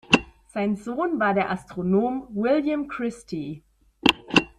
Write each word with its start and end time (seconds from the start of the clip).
Sein 0.51 0.77
Sohn 0.77 1.19
war 1.19 1.35
der 1.35 1.51
Astronom 1.51 2.27
William 2.31 2.87
Christie. 2.87 3.61